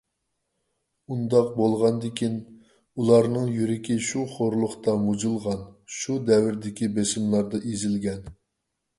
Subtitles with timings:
[1.15, 2.37] ئۇنداق بولغاندىكىن،
[3.01, 5.61] ئۇلارنىڭ يۈرىكى شۇ خورلۇقتا مۇجۇلغان،
[5.97, 8.25] شۇ دەۋردىكى بېسىملاردا ئېزىلگەن.